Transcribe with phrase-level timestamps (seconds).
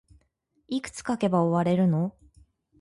[0.67, 2.15] いくつ書けば終われるの